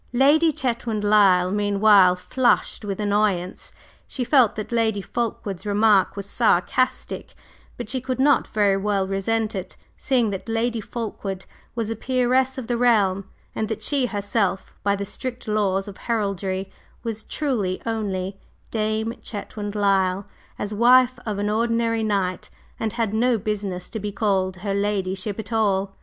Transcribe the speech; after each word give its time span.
Lady 0.13 0.51
Chetwynd 0.51 1.03
Lyle 1.03 1.51
meanwhile 1.51 2.15
flushed 2.15 2.83
with 2.83 2.99
annoyance; 2.99 3.71
she 4.07 4.23
felt 4.23 4.55
that 4.55 4.71
Lady 4.71 4.99
Fulkeward's 4.99 5.63
remark 5.63 6.15
was 6.15 6.25
sarcastic, 6.25 7.35
but 7.77 7.87
she 7.87 8.01
could 8.01 8.19
not 8.19 8.47
very 8.47 8.77
well 8.77 9.07
resent 9.07 9.53
it, 9.53 9.77
seeing 9.97 10.31
that 10.31 10.49
Lady 10.49 10.81
Fulkeward 10.81 11.45
was 11.75 11.91
a 11.91 11.95
peeress 11.95 12.57
of 12.57 12.65
the 12.65 12.77
realm, 12.77 13.29
and 13.53 13.69
that 13.69 13.83
she 13.83 14.07
herself, 14.07 14.73
by 14.81 14.95
the 14.95 15.05
strict 15.05 15.47
laws 15.47 15.87
of 15.87 15.97
heraldry, 15.97 16.71
was 17.03 17.23
truly 17.23 17.79
only 17.85 18.39
"Dame" 18.71 19.13
Chetwynd 19.21 19.75
Lyle, 19.75 20.25
as 20.57 20.73
wife 20.73 21.19
of 21.27 21.37
an 21.37 21.47
ordinary 21.51 22.01
knight, 22.01 22.49
and 22.79 22.93
had 22.93 23.13
no 23.13 23.37
business 23.37 23.87
to 23.91 23.99
be 23.99 24.11
called 24.11 24.55
"her 24.65 24.73
ladyship" 24.73 25.37
at 25.37 25.53
all. 25.53 25.95